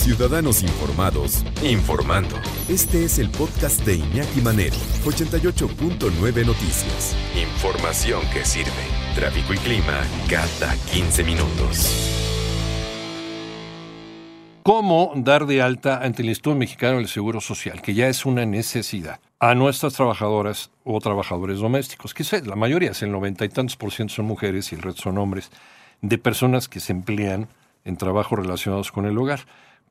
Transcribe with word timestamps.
Ciudadanos 0.00 0.62
informados, 0.62 1.44
informando. 1.62 2.34
Este 2.70 3.04
es 3.04 3.18
el 3.18 3.28
podcast 3.28 3.84
de 3.84 3.96
Iñaki 3.96 4.40
Manero, 4.40 4.74
88.9 5.04 6.46
Noticias. 6.46 7.14
Información 7.36 8.22
que 8.32 8.46
sirve. 8.46 8.70
Tráfico 9.14 9.52
y 9.52 9.58
clima 9.58 10.00
cada 10.26 10.74
15 10.90 11.22
minutos. 11.22 12.16
¿Cómo 14.62 15.12
dar 15.16 15.44
de 15.44 15.60
alta 15.60 16.02
ante 16.02 16.22
el 16.22 16.30
Instituto 16.30 16.56
Mexicano 16.56 16.96
del 16.96 17.08
Seguro 17.08 17.42
Social, 17.42 17.82
que 17.82 17.92
ya 17.92 18.08
es 18.08 18.24
una 18.24 18.46
necesidad, 18.46 19.20
a 19.38 19.54
nuestras 19.54 19.92
trabajadoras 19.92 20.70
o 20.82 20.98
trabajadores 21.00 21.58
domésticos? 21.58 22.14
Que 22.14 22.24
la 22.46 22.56
mayoría, 22.56 22.92
es 22.92 23.02
el 23.02 23.12
noventa 23.12 23.44
y 23.44 23.50
tantos 23.50 23.76
por 23.76 23.92
ciento 23.92 24.14
son 24.14 24.24
mujeres 24.24 24.72
y 24.72 24.76
el 24.76 24.82
resto 24.82 25.02
son 25.02 25.18
hombres, 25.18 25.50
de 26.00 26.16
personas 26.16 26.70
que 26.70 26.80
se 26.80 26.92
emplean 26.92 27.48
en 27.84 27.98
trabajos 27.98 28.38
relacionados 28.38 28.90
con 28.92 29.04
el 29.04 29.18
hogar. 29.18 29.40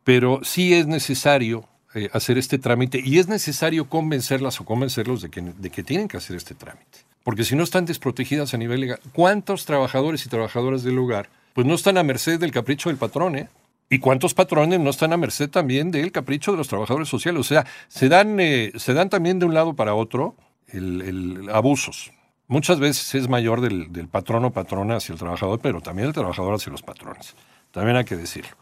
Pero 0.03 0.41
sí 0.43 0.73
es 0.73 0.87
necesario 0.87 1.65
eh, 1.93 2.09
hacer 2.13 2.37
este 2.37 2.57
trámite 2.57 3.01
y 3.03 3.19
es 3.19 3.27
necesario 3.27 3.89
convencerlas 3.89 4.59
o 4.61 4.65
convencerlos 4.65 5.21
de 5.21 5.29
que, 5.29 5.41
de 5.41 5.69
que 5.69 5.83
tienen 5.83 6.07
que 6.07 6.17
hacer 6.17 6.35
este 6.35 6.55
trámite. 6.55 6.99
Porque 7.23 7.43
si 7.43 7.55
no 7.55 7.63
están 7.63 7.85
desprotegidas 7.85 8.53
a 8.53 8.57
nivel 8.57 8.81
legal, 8.81 8.99
¿cuántos 9.13 9.65
trabajadores 9.65 10.25
y 10.25 10.29
trabajadoras 10.29 10.83
del 10.83 10.97
hogar 10.97 11.29
pues 11.53 11.67
no 11.67 11.73
están 11.73 11.97
a 11.97 12.03
merced 12.03 12.39
del 12.39 12.51
capricho 12.51 12.89
del 12.89 12.97
patrón, 12.97 13.35
eh? 13.35 13.49
¿Y 13.89 13.99
cuántos 13.99 14.33
patrones 14.33 14.79
no 14.79 14.91
están 14.91 15.13
a 15.13 15.17
merced 15.17 15.49
también 15.49 15.89
del 15.89 16.11
capricho 16.11 16.51
de 16.51 16.57
los 16.57 16.67
trabajadores 16.67 17.09
sociales? 17.09 17.41
O 17.41 17.43
sea, 17.43 17.65
se 17.87 18.07
dan, 18.07 18.39
eh, 18.39 18.71
se 18.75 18.93
dan 18.93 19.09
también 19.09 19.39
de 19.39 19.45
un 19.45 19.53
lado 19.53 19.73
para 19.73 19.95
otro 19.95 20.35
el, 20.67 21.01
el 21.01 21.49
abusos. 21.49 22.11
Muchas 22.47 22.79
veces 22.79 23.15
es 23.15 23.27
mayor 23.27 23.61
del, 23.61 23.91
del 23.91 24.07
patrón 24.07 24.45
o 24.45 24.51
patrona 24.51 24.95
hacia 24.97 25.13
el 25.13 25.19
trabajador, 25.19 25.59
pero 25.59 25.81
también 25.81 26.07
el 26.07 26.13
trabajador 26.13 26.53
hacia 26.53 26.71
los 26.71 26.83
patrones. 26.83 27.35
También 27.71 27.97
hay 27.97 28.05
que 28.05 28.15
decirlo. 28.15 28.55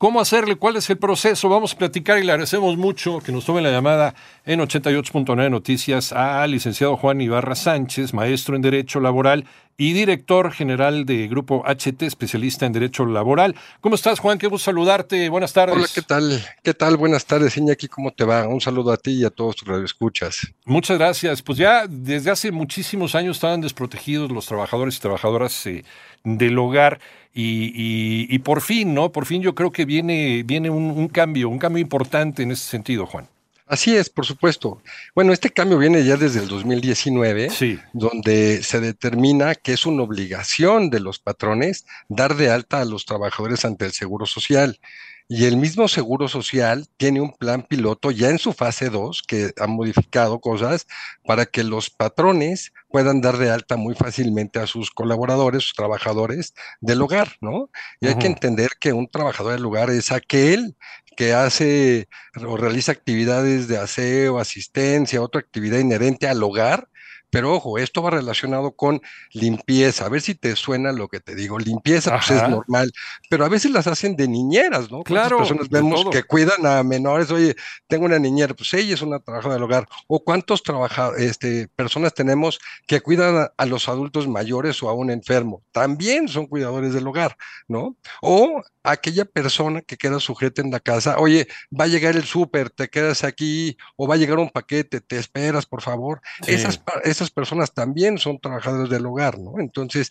¿Cómo 0.00 0.18
hacerle? 0.18 0.56
¿Cuál 0.56 0.76
es 0.76 0.88
el 0.88 0.96
proceso? 0.96 1.50
Vamos 1.50 1.74
a 1.74 1.76
platicar 1.76 2.18
y 2.18 2.24
le 2.24 2.32
agradecemos 2.32 2.78
mucho 2.78 3.18
que 3.18 3.32
nos 3.32 3.44
tome 3.44 3.60
la 3.60 3.70
llamada 3.70 4.14
en 4.46 4.60
88.9 4.60 5.50
Noticias 5.50 6.14
al 6.14 6.52
licenciado 6.52 6.96
Juan 6.96 7.20
Ibarra 7.20 7.54
Sánchez, 7.54 8.14
maestro 8.14 8.56
en 8.56 8.62
Derecho 8.62 8.98
Laboral 8.98 9.44
y 9.76 9.92
director 9.92 10.52
general 10.52 11.04
de 11.04 11.28
Grupo 11.28 11.64
HT, 11.66 12.04
especialista 12.04 12.64
en 12.64 12.72
Derecho 12.72 13.04
Laboral. 13.04 13.54
¿Cómo 13.82 13.94
estás, 13.94 14.20
Juan? 14.20 14.38
Qué 14.38 14.46
gusto 14.46 14.70
saludarte. 14.70 15.28
Buenas 15.28 15.52
tardes. 15.52 15.76
Hola, 15.76 15.86
¿qué 15.94 16.00
tal? 16.00 16.46
¿Qué 16.62 16.72
tal? 16.72 16.96
Buenas 16.96 17.26
tardes, 17.26 17.58
Iñaki. 17.58 17.88
¿Cómo 17.88 18.10
te 18.10 18.24
va? 18.24 18.48
Un 18.48 18.62
saludo 18.62 18.92
a 18.92 18.96
ti 18.96 19.10
y 19.20 19.24
a 19.26 19.30
todos 19.30 19.56
tus 19.56 19.68
radioescuchas. 19.68 20.50
Muchas 20.64 20.96
gracias. 20.96 21.42
Pues 21.42 21.58
ya 21.58 21.86
desde 21.86 22.30
hace 22.30 22.50
muchísimos 22.52 23.14
años 23.14 23.36
estaban 23.36 23.60
desprotegidos 23.60 24.30
los 24.30 24.46
trabajadores 24.46 24.96
y 24.96 25.00
trabajadoras 25.00 25.66
eh, 25.66 25.84
del 26.24 26.58
hogar. 26.58 27.00
Y, 27.32 27.72
y, 27.74 28.26
y, 28.34 28.38
por 28.40 28.60
fin, 28.60 28.92
¿no? 28.92 29.12
Por 29.12 29.24
fin 29.24 29.40
yo 29.40 29.54
creo 29.54 29.70
que 29.70 29.84
viene, 29.84 30.42
viene 30.42 30.68
un, 30.68 30.90
un, 30.90 31.08
cambio, 31.08 31.48
un 31.48 31.58
cambio 31.58 31.80
importante 31.80 32.42
en 32.42 32.50
ese 32.50 32.64
sentido, 32.68 33.06
Juan. 33.06 33.28
Así 33.70 33.96
es, 33.96 34.10
por 34.10 34.26
supuesto. 34.26 34.82
Bueno, 35.14 35.32
este 35.32 35.50
cambio 35.50 35.78
viene 35.78 36.02
ya 36.02 36.16
desde 36.16 36.40
el 36.40 36.48
2019, 36.48 37.50
sí. 37.50 37.78
donde 37.92 38.64
se 38.64 38.80
determina 38.80 39.54
que 39.54 39.72
es 39.72 39.86
una 39.86 40.02
obligación 40.02 40.90
de 40.90 40.98
los 40.98 41.20
patrones 41.20 41.86
dar 42.08 42.34
de 42.34 42.50
alta 42.50 42.80
a 42.80 42.84
los 42.84 43.06
trabajadores 43.06 43.64
ante 43.64 43.84
el 43.84 43.92
Seguro 43.92 44.26
Social. 44.26 44.80
Y 45.32 45.44
el 45.44 45.56
mismo 45.56 45.86
Seguro 45.86 46.26
Social 46.26 46.88
tiene 46.96 47.20
un 47.20 47.30
plan 47.30 47.62
piloto 47.62 48.10
ya 48.10 48.30
en 48.30 48.40
su 48.40 48.52
fase 48.52 48.90
2 48.90 49.22
que 49.28 49.52
ha 49.60 49.68
modificado 49.68 50.40
cosas 50.40 50.88
para 51.24 51.46
que 51.46 51.62
los 51.62 51.88
patrones 51.88 52.72
puedan 52.88 53.20
dar 53.20 53.38
de 53.38 53.48
alta 53.48 53.76
muy 53.76 53.94
fácilmente 53.94 54.58
a 54.58 54.66
sus 54.66 54.90
colaboradores, 54.90 55.62
sus 55.62 55.74
trabajadores 55.74 56.52
del 56.80 57.00
hogar, 57.00 57.36
¿no? 57.40 57.70
Y 58.00 58.08
hay 58.08 58.14
uh 58.14 58.16
-huh. 58.16 58.20
que 58.22 58.26
entender 58.26 58.70
que 58.80 58.92
un 58.92 59.06
trabajador 59.08 59.52
del 59.52 59.64
hogar 59.66 59.90
es 59.90 60.10
aquel 60.10 60.76
que 61.16 61.32
hace 61.32 62.08
o 62.44 62.56
realiza 62.56 62.90
actividades 62.90 63.68
de 63.68 63.78
aseo, 63.78 64.40
asistencia, 64.40 65.22
otra 65.22 65.40
actividad 65.40 65.78
inherente 65.78 66.26
al 66.26 66.42
hogar, 66.42 66.88
pero 67.30 67.54
ojo, 67.54 67.78
esto 67.78 68.02
va 68.02 68.10
relacionado 68.10 68.72
con 68.72 69.00
limpieza. 69.32 70.06
A 70.06 70.08
ver 70.08 70.20
si 70.20 70.34
te 70.34 70.56
suena 70.56 70.92
lo 70.92 71.08
que 71.08 71.20
te 71.20 71.34
digo. 71.34 71.58
Limpieza, 71.58 72.16
pues 72.16 72.30
es 72.30 72.48
normal, 72.48 72.92
pero 73.28 73.44
a 73.44 73.48
veces 73.48 73.70
las 73.70 73.86
hacen 73.86 74.16
de 74.16 74.28
niñeras, 74.28 74.90
¿no? 74.90 75.02
Claro. 75.02 75.38
personas 75.38 75.68
vemos 75.68 76.04
que 76.10 76.22
cuidan 76.24 76.66
a 76.66 76.82
menores? 76.82 77.30
Oye, 77.30 77.56
tengo 77.86 78.04
una 78.04 78.18
niñera, 78.18 78.54
pues 78.54 78.72
ella 78.74 78.94
es 78.94 79.02
una 79.02 79.20
trabajadora 79.20 79.54
del 79.54 79.64
hogar. 79.64 79.88
O 80.06 80.22
cuántos 80.22 80.62
este, 81.18 81.68
personas 81.68 82.14
tenemos 82.14 82.58
que 82.86 83.00
cuidan 83.00 83.36
a, 83.36 83.52
a, 83.56 83.66
los 83.66 83.88
adultos 83.88 84.28
mayores 84.28 84.82
o 84.82 84.88
a 84.88 84.92
un 84.92 85.10
enfermo. 85.10 85.62
También 85.72 86.28
son 86.28 86.46
cuidadores 86.46 86.92
del 86.94 87.06
hogar, 87.06 87.36
¿no? 87.68 87.96
O 88.20 88.62
aquella 88.82 89.24
persona 89.24 89.82
que 89.82 89.96
queda 89.96 90.20
sujeta 90.20 90.62
en 90.62 90.70
la 90.70 90.80
casa, 90.80 91.18
oye, 91.18 91.48
va 91.78 91.84
a 91.84 91.88
llegar 91.88 92.16
el 92.16 92.24
súper, 92.24 92.70
te 92.70 92.88
quedas 92.88 93.24
aquí, 93.24 93.76
o 93.96 94.08
va 94.08 94.14
a 94.14 94.18
llegar 94.18 94.38
un 94.38 94.50
paquete, 94.50 95.00
te 95.00 95.18
esperas, 95.18 95.66
por 95.66 95.82
favor. 95.82 96.20
Sí. 96.42 96.52
Esas, 96.52 96.82
esas 97.04 97.19
personas 97.28 97.74
también 97.74 98.16
son 98.16 98.38
trabajadores 98.40 98.88
del 98.88 99.04
hogar, 99.04 99.38
¿no? 99.38 99.58
Entonces, 99.58 100.10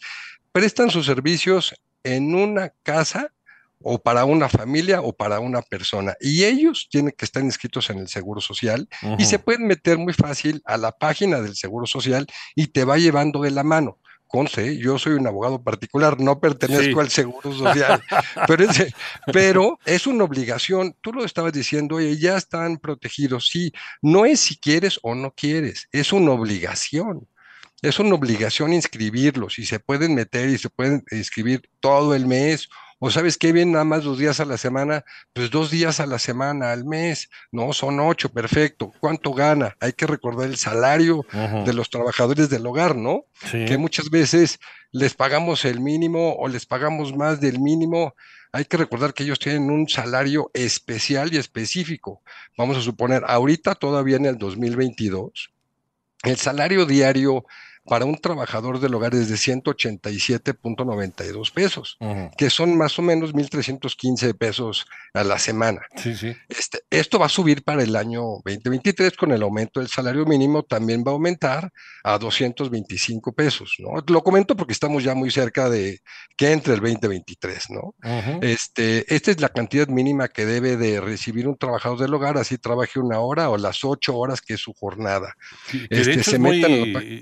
prestan 0.52 0.92
sus 0.92 1.08
servicios 1.08 1.74
en 2.04 2.36
una 2.36 2.74
casa 2.84 3.32
o 3.82 3.98
para 3.98 4.26
una 4.26 4.50
familia 4.50 5.02
o 5.02 5.14
para 5.14 5.40
una 5.40 5.62
persona. 5.62 6.16
Y 6.20 6.44
ellos 6.44 6.88
tienen 6.92 7.14
que 7.18 7.26
estar 7.26 7.44
inscritos 7.44 7.90
en 7.90 8.00
el 8.00 8.08
Seguro 8.08 8.42
Social 8.42 8.88
uh 9.02 9.08
-huh. 9.08 9.16
y 9.20 9.26
se 9.26 9.40
pueden 9.40 9.66
meter 9.66 9.98
muy 9.98 10.14
fácil 10.14 10.62
a 10.66 10.78
la 10.78 10.92
página 10.92 11.40
del 11.42 11.56
Seguro 11.56 11.88
Social 11.88 12.28
y 12.56 12.68
te 12.68 12.84
va 12.84 12.98
llevando 12.98 13.42
de 13.42 13.52
la 13.52 13.64
mano 13.64 13.98
conce, 14.30 14.78
yo 14.78 14.98
soy 15.00 15.14
un 15.14 15.28
abogado 15.28 15.62
particular, 15.62 16.20
no 16.20 16.40
pertenezco 16.40 16.94
sí. 16.94 17.00
al 17.00 17.10
Seguro 17.10 17.52
Social, 17.52 18.02
pero, 18.48 18.64
es, 18.64 18.94
pero 19.34 19.80
es 19.86 20.08
una 20.08 20.24
obligación, 20.24 20.96
tú 21.02 21.12
lo 21.12 21.26
estabas 21.26 21.52
diciendo, 21.52 21.96
oye, 21.96 22.16
ya 22.18 22.38
están 22.38 22.78
protegidos, 22.78 23.48
sí, 23.48 23.74
no 24.02 24.26
es 24.26 24.40
si 24.40 24.56
quieres 24.58 25.00
o 25.02 25.16
no 25.16 25.32
quieres, 25.32 25.90
es 25.92 26.14
una 26.14 26.32
obligación. 26.32 27.28
Es 27.82 27.98
una 27.98 28.16
obligación 28.16 28.74
inscribirlos 28.74 29.58
y 29.58 29.66
se 29.66 29.80
pueden 29.80 30.14
meter 30.14 30.50
y 30.50 30.58
se 30.58 30.70
pueden 30.70 31.02
inscribir 31.12 31.70
todo 31.80 32.14
el 32.14 32.26
mes 32.26 32.68
o 33.00 33.10
sabes 33.10 33.38
qué 33.38 33.54
bien 33.54 33.72
nada 33.72 33.86
más 33.86 34.04
dos 34.04 34.18
días 34.18 34.40
a 34.42 34.46
la 34.46 34.58
semana, 34.58 35.06
pues 35.34 35.50
dos 35.50 35.72
días 35.72 36.00
a 36.02 36.06
la 36.06 36.20
semana 36.20 36.72
al 36.72 36.84
mes, 36.84 37.30
no, 37.52 37.72
son 37.72 38.00
ocho, 38.00 38.30
perfecto. 38.30 38.92
¿Cuánto 39.00 39.34
gana? 39.34 39.76
Hay 39.80 39.94
que 39.94 40.06
recordar 40.06 40.48
el 40.48 40.58
salario 40.58 41.20
uh 41.20 41.24
-huh. 41.32 41.64
de 41.64 41.74
los 41.74 41.90
trabajadores 41.90 42.50
del 42.50 42.66
hogar, 42.68 42.96
¿no? 42.96 43.26
Sí. 43.50 43.66
Que 43.66 43.78
muchas 43.78 44.10
veces 44.10 44.60
les 44.92 45.14
pagamos 45.14 45.64
el 45.64 45.80
mínimo 45.80 46.36
o 46.36 46.48
les 46.50 46.66
pagamos 46.66 47.16
más 47.16 47.40
del 47.40 47.60
mínimo. 47.60 48.16
Hay 48.52 48.66
que 48.66 48.78
recordar 48.78 49.14
que 49.14 49.24
ellos 49.24 49.40
tienen 49.40 49.70
un 49.70 49.88
salario 49.88 50.52
especial 50.54 51.34
y 51.34 51.38
específico. 51.38 52.22
Vamos 52.58 52.78
a 52.78 52.82
suponer, 52.82 53.24
ahorita 53.28 53.76
todavía 53.76 54.18
en 54.18 54.26
el 54.26 54.38
2022, 54.38 55.52
el 56.24 56.38
salario 56.38 56.86
diario 56.86 57.46
para 57.90 58.06
un 58.06 58.18
trabajador 58.20 58.80
del 58.80 58.94
hogar 58.94 59.16
es 59.16 59.28
de 59.30 59.36
187.92 59.36 61.52
pesos, 61.52 61.98
uh 62.00 62.06
-huh. 62.06 62.30
que 62.38 62.52
son 62.52 62.78
más 62.78 63.00
o 63.00 63.02
menos 63.02 63.34
1.315 63.34 64.38
pesos 64.38 64.86
a 65.14 65.24
la 65.24 65.40
semana. 65.40 65.82
Sí, 65.96 66.16
sí. 66.16 66.36
Este, 66.48 66.82
esto 66.92 67.18
va 67.18 67.26
a 67.26 67.30
subir 67.30 67.64
para 67.64 67.82
el 67.82 67.96
año 67.96 68.22
2023 68.46 69.18
con 69.18 69.32
el 69.32 69.42
aumento 69.42 69.80
del 69.80 69.90
salario 69.90 70.24
mínimo, 70.26 70.62
también 70.62 71.04
va 71.06 71.10
a 71.10 71.16
aumentar 71.16 71.74
a 72.04 72.20
225 72.20 73.34
pesos, 73.34 73.78
¿no? 73.80 74.04
Lo 74.08 74.24
comento 74.24 74.56
porque 74.56 74.74
estamos 74.74 75.04
ya 75.04 75.16
muy 75.16 75.32
cerca 75.32 75.68
de 75.68 76.02
que 76.38 76.52
entre 76.52 76.76
el 76.76 76.82
2023, 76.82 77.72
¿no? 77.72 77.96
Uh 78.04 78.04
-huh. 78.04 78.38
este, 78.44 79.12
esta 79.14 79.32
es 79.32 79.42
la 79.42 79.50
cantidad 79.50 79.88
mínima 79.88 80.28
que 80.28 80.46
debe 80.46 80.78
de 80.78 81.02
recibir 81.02 81.48
un 81.48 81.58
trabajador 81.58 81.98
del 82.00 82.14
hogar, 82.14 82.38
así 82.38 82.60
trabaje 82.60 83.00
una 83.00 83.20
hora 83.20 83.50
o 83.50 83.58
las 83.58 83.84
ocho 83.84 84.16
horas 84.16 84.42
que 84.42 84.54
es 84.54 84.62
su 84.62 84.74
jornada. 84.74 85.36
Que, 85.72 85.90
que 85.90 86.02
este, 86.02 86.24
se 86.24 86.38
muy, 86.38 86.64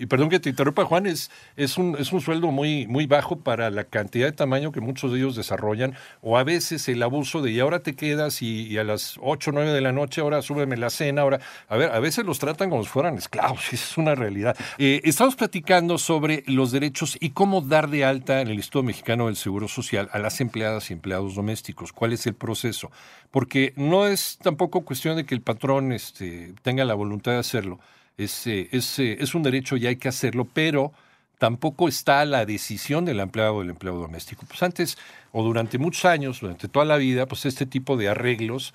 y 0.02 0.06
perdón 0.08 0.28
que 0.28 0.42
te 0.42 0.57
interrumpa, 0.58 0.86
Juan, 0.86 1.06
es, 1.06 1.30
es, 1.56 1.78
un, 1.78 1.96
es 2.00 2.12
un 2.12 2.20
sueldo 2.20 2.52
muy, 2.52 2.88
muy 2.88 3.06
bajo 3.06 3.38
para 3.38 3.70
la 3.70 3.84
cantidad 3.84 4.26
de 4.26 4.32
tamaño 4.32 4.72
que 4.72 4.82
muchos 4.82 5.12
de 5.12 5.20
ellos 5.20 5.36
desarrollan, 5.36 5.94
o 6.22 6.38
a 6.38 6.44
veces 6.44 6.90
el 6.90 7.04
abuso 7.04 7.44
de 7.44 7.52
y 7.52 7.60
ahora 7.60 7.80
te 7.80 7.96
quedas 7.96 8.42
y, 8.42 8.78
a 8.78 8.84
las 8.84 9.18
8 9.22 9.52
o 9.52 9.54
nueve 9.54 9.72
de 9.72 9.82
la 9.82 9.92
noche, 9.92 10.22
ahora 10.22 10.42
súbeme 10.42 10.78
la 10.78 10.90
cena, 10.90 11.22
ahora... 11.22 11.40
A 11.70 11.78
ver, 11.78 11.92
a 11.92 12.00
veces 12.00 12.26
los 12.26 12.40
tratan 12.40 12.70
como 12.70 12.84
si 12.84 12.90
fueran 12.90 13.18
esclavos, 13.18 13.62
es 13.72 13.98
una 13.98 14.16
realidad. 14.16 14.58
Eh, 14.80 15.02
estamos 15.04 15.36
platicando 15.36 15.98
sobre 15.98 16.44
los 16.48 16.72
derechos 16.72 17.18
y 17.20 17.32
cómo 17.32 17.62
dar 17.62 17.90
de 17.90 18.04
alta 18.04 18.42
en 18.42 18.48
el 18.48 18.56
Instituto 18.56 18.84
Mexicano 18.84 19.28
del 19.28 19.36
Seguro 19.36 19.68
Social 19.68 20.10
a 20.12 20.20
las 20.20 20.42
empleadas 20.42 20.90
y 20.90 20.94
empleados 20.94 21.36
domésticos. 21.36 21.94
¿Cuál 21.94 22.14
es 22.14 22.26
el 22.26 22.34
proceso? 22.34 22.92
Porque 23.30 23.74
no 23.76 24.08
es 24.08 24.40
tampoco 24.42 24.86
cuestión 24.86 25.18
de 25.18 25.26
que 25.26 25.36
el 25.36 25.42
patrón 25.42 25.92
este, 25.92 26.54
tenga 26.64 26.84
la 26.84 26.96
voluntad 26.96 27.34
de 27.34 27.40
hacerlo. 27.40 27.80
Es, 28.18 28.48
es, 28.48 29.00
es 29.00 29.36
un 29.36 29.44
derecho 29.44 29.78
y 29.78 29.86
hay 29.88 29.96
que 29.96 30.08
hacerlo, 30.08 30.46
pero 30.52 30.92
tampoco 31.38 31.88
está 31.88 32.26
la 32.26 32.46
decisión 32.46 33.06
del 33.06 33.20
empleado 33.20 33.56
o 33.56 33.60
del 33.62 33.70
empleado 33.70 34.00
doméstico. 34.00 34.46
Pues 34.48 34.62
antes 34.64 34.98
o 35.32 35.44
durante 35.44 35.78
muchos 35.78 36.06
años, 36.06 36.40
durante 36.42 36.68
toda 36.68 36.86
la 36.86 36.98
vida, 36.98 37.28
pues 37.28 37.46
este 37.46 37.66
tipo 37.66 37.96
de 37.96 38.10
arreglos 38.10 38.74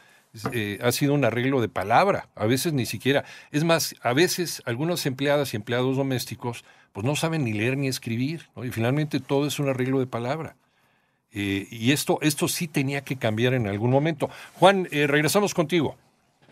eh, 0.52 0.78
ha 0.82 0.92
sido 0.92 1.14
un 1.14 1.24
arreglo 1.24 1.60
de 1.60 1.68
palabra, 1.68 2.28
a 2.34 2.46
veces 2.46 2.72
ni 2.72 2.86
siquiera. 2.86 3.24
Es 3.50 3.64
más, 3.64 3.94
a 4.00 4.12
veces 4.12 4.62
algunas 4.64 5.04
empleadas 5.06 5.52
y 5.52 5.56
empleados 5.56 5.96
domésticos 5.96 6.64
pues 6.92 7.04
no 7.06 7.16
saben 7.16 7.44
ni 7.44 7.52
leer 7.52 7.76
ni 7.76 7.88
escribir, 7.88 8.48
y 8.62 8.68
finalmente 8.68 9.18
todo 9.18 9.46
es 9.46 9.58
un 9.58 9.68
arreglo 9.68 9.98
de 9.98 10.06
palabra. 10.06 10.56
Eh, 11.32 11.66
y 11.70 11.92
esto, 11.92 12.18
esto 12.20 12.48
sí 12.48 12.68
tenía 12.68 13.02
que 13.02 13.16
cambiar 13.16 13.54
en 13.54 13.66
algún 13.66 13.90
momento. 13.90 14.28
Juan, 14.54 14.88
eh, 14.90 15.06
regresamos 15.06 15.54
contigo. 15.54 15.96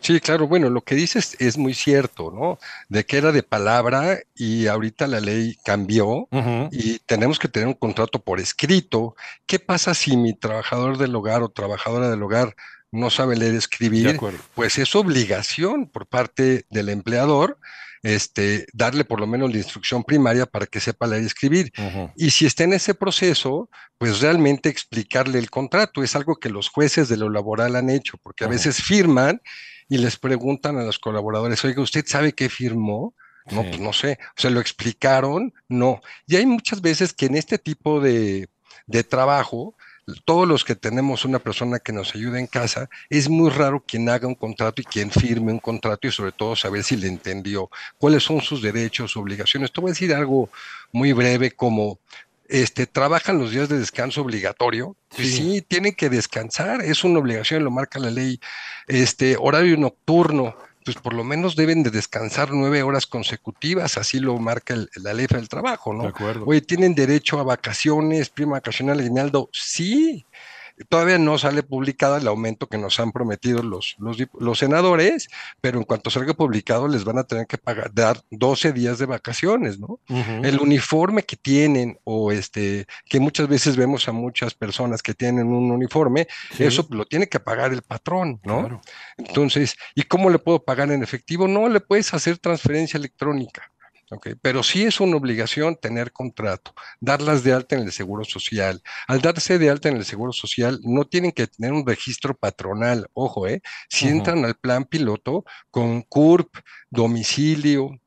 Sí, 0.00 0.19
claro, 0.20 0.49
bueno, 0.49 0.70
lo 0.70 0.82
que 0.82 0.94
dices 0.94 1.37
es 1.38 1.58
muy 1.58 1.75
cierto, 1.75 2.31
¿no? 2.31 2.58
De 2.88 3.05
que 3.05 3.19
era 3.19 3.32
de 3.32 3.43
palabra 3.43 4.19
y 4.35 4.67
ahorita 4.67 5.06
la 5.06 5.20
ley 5.20 5.56
cambió 5.64 6.29
y 6.70 6.99
tenemos 7.00 7.38
que 7.38 7.49
tener 7.49 7.69
un 7.69 7.75
contrato 7.75 8.19
por 8.20 8.41
escrito. 8.41 9.14
¿Qué 9.47 9.58
pasa 9.58 9.94
si 9.94 10.17
mi 10.17 10.35
trabajador 10.35 10.99
del 10.99 11.14
hogar 11.14 11.43
o 11.43 11.50
trabajadora 11.50 12.11
del 12.11 12.23
hogar 12.23 12.56
no 12.91 13.11
sabe 13.11 13.37
leer 13.37 13.55
escribir? 13.55 14.19
Pues 14.55 14.79
es 14.79 14.94
obligación 14.94 15.87
por 15.87 16.06
parte 16.06 16.64
del 16.70 16.88
empleador 16.88 17.58
este, 18.02 18.67
darle 18.73 19.05
por 19.05 19.20
lo 19.20 19.26
menos 19.26 19.50
la 19.50 19.58
instrucción 19.58 20.05
primaria 20.05 20.47
para 20.47 20.67
que 20.67 20.81
sepa 20.81 21.06
leer 21.06 21.23
y 21.23 21.26
escribir. 21.26 21.73
Y 22.17 22.31
si 22.31 22.47
está 22.47 22.64
en 22.64 22.73
ese 22.73 22.94
proceso, 22.94 23.69
pues 23.99 24.20
realmente 24.20 24.69
explicarle 24.69 25.38
el 25.38 25.50
contrato. 25.50 26.02
Es 26.02 26.17
algo 26.17 26.37
que 26.37 26.49
los 26.49 26.69
jueces 26.69 27.08
de 27.08 27.17
lo 27.17 27.29
laboral 27.29 27.76
han 27.76 27.91
hecho, 27.91 28.17
porque 28.23 28.44
a 28.44 28.49
veces 28.49 28.82
firman 28.82 29.41
y 29.91 29.99
les 29.99 30.17
preguntan 30.17 30.79
a 30.79 30.85
los 30.85 30.99
colaboradores, 31.01 31.63
oiga, 31.65 31.83
¿usted 31.83 32.05
sabe 32.07 32.33
qué 32.33 32.49
firmó? 32.49 33.13
No, 33.51 33.63
pues 33.65 33.81
no 33.81 33.93
sé. 33.93 34.21
¿Se 34.37 34.49
lo 34.49 34.61
explicaron? 34.61 35.53
No. 35.69 36.01
Y 36.29 36.37
hay 36.37 36.47
muchas 36.47 36.81
veces 36.81 37.13
que 37.13 37.27
en 37.27 37.35
este 37.35 37.59
tipo 37.59 38.01
de, 38.01 38.49
de 38.87 39.03
trabajo, 39.03 39.75
todos 40.25 40.47
los 40.47 40.65
que 40.65 40.77
tenemos 40.77 41.25
una 41.25 41.41
persona 41.41 41.81
que 41.81 41.93
nos 41.93 42.15
ayuda 42.15 42.39
en 42.39 42.47
casa, 42.47 42.89
es 43.09 43.29
muy 43.29 43.51
raro 43.51 43.83
quien 43.85 44.09
haga 44.09 44.29
un 44.29 44.37
contrato 44.37 44.81
y 44.81 44.85
quien 44.85 45.11
firme 45.11 45.51
un 45.51 45.59
contrato 45.59 46.07
y 46.07 46.13
sobre 46.13 46.31
todo 46.31 46.55
saber 46.55 46.85
si 46.85 46.97
le 46.97 47.09
entendió, 47.09 47.69
cuáles 47.99 48.23
son 48.23 48.41
sus 48.41 48.63
derechos, 48.63 49.17
obligaciones. 49.17 49.73
Te 49.73 49.81
voy 49.81 49.91
a 49.91 49.95
decir 49.95 50.15
algo 50.15 50.51
muy 50.93 51.13
breve 51.13 51.51
como 51.51 51.99
este, 52.50 52.87
trabajan 52.87 53.38
los 53.38 53.52
días 53.52 53.69
de 53.69 53.79
descanso 53.79 54.23
obligatorio. 54.23 54.97
Sí. 55.17 55.31
sí. 55.31 55.62
tienen 55.62 55.94
que 55.94 56.11
descansar, 56.11 56.82
es 56.82 57.05
una 57.05 57.20
obligación, 57.20 57.64
lo 57.64 57.70
marca 57.70 57.99
la 57.99 58.11
ley. 58.11 58.41
Este, 58.88 59.37
horario 59.38 59.76
nocturno, 59.76 60.56
pues 60.85 60.97
por 60.97 61.14
lo 61.14 61.23
menos 61.23 61.55
deben 61.55 61.82
de 61.82 61.91
descansar 61.91 62.50
nueve 62.52 62.82
horas 62.82 63.06
consecutivas, 63.06 63.97
así 63.97 64.19
lo 64.19 64.37
marca 64.38 64.75
la 64.97 65.14
ley 65.14 65.26
del 65.26 65.49
trabajo, 65.49 65.94
¿no? 65.94 66.02
De 66.02 66.08
acuerdo. 66.08 66.44
Oye, 66.47 66.61
¿tienen 66.61 66.94
derecho 66.94 67.38
a 67.38 67.44
vacaciones, 67.44 68.31
prima 68.31 68.52
vacacional, 68.52 68.99
aguinaldo? 68.99 69.49
Sí, 69.52 70.26
Todavía 70.88 71.19
no 71.19 71.38
sale 71.38 71.62
publicado 71.62 72.17
el 72.17 72.27
aumento 72.27 72.69
que 72.69 72.79
nos 72.79 73.00
han 73.00 73.12
prometido 73.12 73.62
los, 73.62 73.97
los, 73.99 74.59
senadores, 74.59 75.29
pero 75.61 75.79
en 75.79 75.85
cuanto 75.85 76.11
salga 76.11 76.35
publicado 76.35 76.88
les 76.88 77.05
van 77.05 77.19
a 77.19 77.25
tener 77.25 77.47
que 77.47 77.59
pagar, 77.59 77.93
dar 77.93 78.21
12 78.31 78.73
días 78.73 78.99
de 78.99 79.06
vacaciones, 79.06 79.79
¿no? 79.79 80.00
El 80.09 80.61
uniforme 80.61 81.23
que 81.23 81.37
tienen 81.37 81.99
o 82.05 82.32
este, 82.32 82.87
que 83.06 83.21
muchas 83.21 83.49
veces 83.49 83.77
vemos 83.77 84.09
a 84.09 84.12
muchas 84.12 84.55
personas 84.55 85.03
que 85.03 85.15
tienen 85.15 85.49
un 85.49 85.71
uniforme, 85.71 86.27
eso 86.59 86.87
lo 86.91 87.05
tiene 87.05 87.29
que 87.29 87.41
pagar 87.41 87.73
el 87.73 87.83
patrón, 87.83 88.41
¿no? 88.44 88.81
Entonces, 89.19 89.76
¿y 89.94 90.03
cómo 90.03 90.31
le 90.31 90.38
puedo 90.38 90.62
pagar 90.65 90.91
en 90.91 91.03
efectivo? 91.03 91.47
No, 91.47 91.69
le 91.69 91.81
puedes 91.81 92.12
hacer 92.15 92.38
transferencia 92.38 92.99
electrónica. 92.99 93.70
Okay, 94.12 94.35
pero 94.35 94.65
sí 94.65 94.83
es 94.83 94.99
una 94.99 95.17
obligación 95.17 95.77
tener 95.77 96.11
contrato, 96.11 96.75
darlas 96.99 97.45
de 97.45 97.53
alta 97.53 97.77
en 97.77 97.83
el 97.83 97.93
Seguro 97.93 98.25
Social. 98.25 98.83
Al 99.07 99.21
darse 99.21 99.57
de 99.57 99.71
alta 99.71 99.89
en 99.89 99.97
el 99.97 100.05
Seguro 100.05 100.33
Social, 100.33 100.81
no 100.83 101.05
tienen 101.05 101.31
que 101.31 101.47
tener 101.47 101.73
un 101.73 101.87
registro 101.87 102.37
patronal, 102.37 103.09
ojo, 103.12 103.47
¿eh? 103.47 103.62
Si 103.89 104.09
entran 104.09 104.45
al 104.45 104.57
plan 104.57 104.85
piloto 104.85 105.45
con 105.71 106.03
CURP, 106.03 106.57
domicilio, 106.91 108.01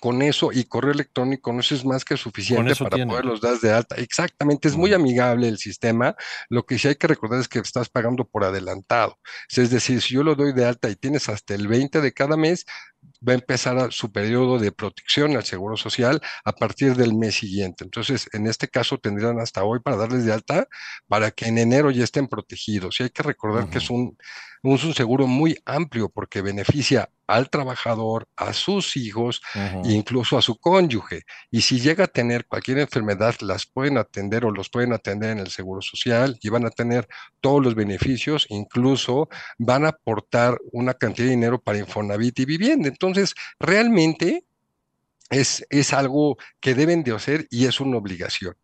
con 0.00 0.22
eso 0.22 0.52
y 0.52 0.64
correo 0.64 0.92
electrónico 0.92 1.52
no 1.52 1.60
es 1.60 1.84
más 1.84 2.04
que 2.04 2.16
suficiente 2.16 2.74
para 2.76 3.04
poderlos 3.04 3.40
dar 3.40 3.58
de 3.58 3.72
alta. 3.72 3.96
Exactamente, 3.96 4.68
es 4.68 4.76
muy 4.76 4.94
amigable 4.94 5.48
el 5.48 5.58
sistema. 5.58 6.16
Lo 6.48 6.64
que 6.64 6.78
sí 6.78 6.88
hay 6.88 6.94
que 6.96 7.08
recordar 7.08 7.40
es 7.40 7.48
que 7.48 7.58
estás 7.58 7.88
pagando 7.88 8.24
por 8.24 8.44
adelantado. 8.44 9.18
Es 9.50 9.70
decir, 9.70 10.00
si 10.00 10.14
yo 10.14 10.22
lo 10.22 10.34
doy 10.34 10.52
de 10.52 10.64
alta 10.64 10.88
y 10.88 10.96
tienes 10.96 11.28
hasta 11.28 11.54
el 11.54 11.68
20 11.68 12.00
de 12.00 12.12
cada 12.12 12.36
mes, 12.36 12.64
va 13.26 13.32
a 13.32 13.36
empezar 13.36 13.92
su 13.92 14.10
periodo 14.12 14.58
de 14.58 14.72
protección 14.72 15.36
al 15.36 15.44
Seguro 15.44 15.76
Social 15.76 16.20
a 16.44 16.52
partir 16.52 16.94
del 16.96 17.14
mes 17.14 17.36
siguiente. 17.36 17.84
Entonces, 17.84 18.28
en 18.32 18.46
este 18.46 18.68
caso 18.68 18.98
tendrían 18.98 19.38
hasta 19.40 19.64
hoy 19.64 19.80
para 19.80 19.96
darles 19.96 20.24
de 20.24 20.32
alta 20.32 20.66
para 21.08 21.30
que 21.30 21.46
en 21.46 21.58
enero 21.58 21.90
ya 21.90 22.04
estén 22.04 22.28
protegidos. 22.28 23.00
Y 23.00 23.04
hay 23.04 23.10
que 23.10 23.22
recordar 23.22 23.68
que 23.68 23.78
es 23.78 23.90
un, 23.90 24.16
un 24.62 24.78
seguro 24.78 25.26
muy 25.26 25.58
amplio 25.64 26.08
porque 26.08 26.42
beneficia 26.42 27.10
al 27.26 27.50
trabajador, 27.50 28.28
a 28.36 28.52
sus 28.52 28.96
hijos 28.96 29.40
e 29.54 29.92
incluso 29.92 30.36
a 30.36 30.42
su 30.42 30.56
cónyuge. 30.58 31.22
Y 31.50 31.62
si 31.62 31.80
llega 31.80 32.04
a 32.04 32.08
tener 32.08 32.46
cualquier 32.46 32.78
enfermedad, 32.78 33.34
las 33.40 33.66
pueden 33.66 33.96
atender 33.96 34.44
o 34.44 34.50
los 34.50 34.68
pueden 34.68 34.92
atender 34.92 35.30
en 35.30 35.38
el 35.38 35.48
Seguro 35.48 35.80
Social 35.80 36.38
y 36.42 36.50
van 36.50 36.66
a 36.66 36.70
tener 36.70 37.08
todos 37.40 37.62
los 37.62 37.74
beneficios, 37.74 38.46
incluso 38.50 39.28
van 39.58 39.86
a 39.86 39.90
aportar 39.90 40.58
una 40.72 40.94
cantidad 40.94 41.26
de 41.26 41.32
dinero 41.32 41.60
para 41.60 41.78
Infonavit 41.78 42.40
y 42.40 42.44
vivienda. 42.44 42.88
Entonces, 42.88 43.11
realmente 43.58 44.44
es, 45.30 45.66
es, 45.70 45.92
algo 45.92 46.36
que 46.60 46.74
deben 46.74 47.02
de 47.04 47.14
hacer 47.14 47.48
y 47.50 47.66
es 47.66 47.80
una 47.80 47.96
obligación. 47.96 48.56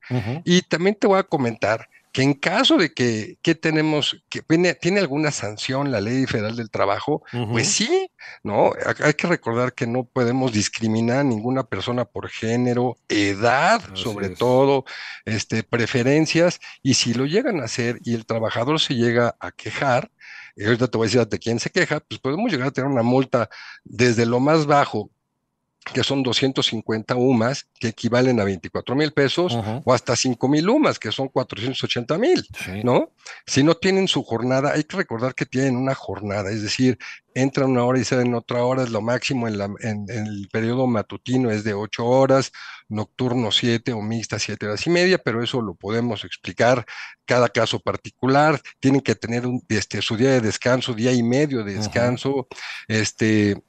Y 0.45 0.63
también 0.63 0.97
te 0.97 1.07
voy 1.07 1.19
a 1.19 1.23
comentar 1.23 1.89
que 2.13 2.23
en 2.23 2.35
caso 2.35 2.77
de 2.77 2.93
que, 2.93 3.55
tenemos, 3.55 4.23
que 4.29 4.43
tiene, 4.43 5.01
alguna 5.01 5.31
sanción 5.31 5.91
la 5.91 6.01
ley 6.01 6.27
federal 6.27 6.57
del 6.57 6.71
trabajo, 6.71 7.23
pues 7.51 7.69
sí, 7.69 8.11
¿no? 8.43 8.73
Hay 9.05 9.15
que 9.15 9.27
recordar 9.27 9.75
que 9.75 9.87
no 9.87 10.05
podemos 10.05 10.53
discriminar 10.53 11.19
a 11.19 11.25
ninguna 11.25 11.65
persona 11.65 12.05
por 12.05 12.29
género, 12.29 12.97
edad, 13.09 13.83
sobre 13.95 14.31
todo, 14.31 14.85
este, 15.27 15.63
preferencias, 15.63 16.61
y 16.83 16.95
si 16.95 17.15
lo 17.15 17.27
llegan 17.27 17.61
a 17.61 17.65
hacer 17.65 17.99
y 18.05 18.15
el 18.15 18.27
trabajador 18.27 18.81
se 18.81 18.95
llega 18.95 19.37
a 19.39 19.53
quejar, 19.53 20.11
y 20.59 20.65
ahorita 20.65 20.89
te 20.89 20.99
voy 20.99 21.07
a 21.07 21.09
decir 21.09 21.27
de 21.29 21.39
quién 21.39 21.61
se 21.61 21.71
queja, 21.71 22.01
pues 22.01 22.21
podemos 22.21 22.51
llegar 22.51 22.69
a 22.69 22.71
tener 22.73 22.91
una 22.91 23.05
multa 23.05 23.49
desde 23.85 24.27
lo 24.27 24.41
más 24.41 24.67
bajo 24.67 25.11
que 25.93 26.05
son 26.05 26.23
250 26.23 27.17
UMAS, 27.17 27.67
que 27.79 27.89
equivalen 27.89 28.41
a 28.41 28.45
24 28.45 28.95
mil 28.95 29.13
pesos, 29.13 29.57
o 29.85 29.93
hasta 29.93 30.17
5 30.17 30.49
mil 30.49 30.69
UMAS, 30.69 30.99
que 30.99 31.13
son 31.13 31.29
480 31.29 32.19
mil, 32.19 32.47
¿no? 32.85 33.13
Si 33.47 33.63
no 33.63 33.75
tienen 33.75 34.09
su 34.09 34.23
jornada, 34.23 34.73
hay 34.73 34.85
que 34.85 34.97
recordar 34.97 35.35
que 35.35 35.47
tienen 35.47 35.77
una 35.77 35.95
jornada, 35.95 36.51
es 36.51 36.63
decir, 36.63 36.99
entran 37.35 37.71
una 37.71 37.85
hora 37.85 37.99
y 37.99 38.05
salen 38.05 38.35
otra 38.35 38.65
hora, 38.65 38.83
es 38.83 38.91
lo 38.91 39.01
máximo 39.01 39.47
en, 39.47 39.59
la, 39.59 39.71
en, 39.81 40.07
el 40.09 40.49
periodo 40.51 40.87
matutino 40.87 41.51
es 41.51 41.63
de 41.65 41.75
8 41.75 42.05
horas, 42.05 42.53
nocturno 42.89 43.53
7 43.53 43.93
o 43.93 44.03
mixta 44.03 44.39
7 44.39 44.67
horas 44.67 44.87
y 44.87 44.91
media, 44.91 45.19
pero 45.19 45.43
eso 45.43 45.63
lo 45.63 45.75
podemos 45.75 46.25
explicar 46.25 46.85
cada 47.25 47.49
caso 47.49 47.79
particular, 47.79 48.61
tienen 48.81 49.01
que 49.01 49.15
tener 49.15 49.47
un, 49.47 49.63
este, 49.69 50.03
su 50.03 50.17
día 50.17 50.31
de 50.31 50.41
descanso, 50.41 50.95
día 50.95 51.13
y 51.13 51.23
medio 51.23 51.63
de 51.63 51.75
descanso, 51.75 52.49
este 52.89 53.63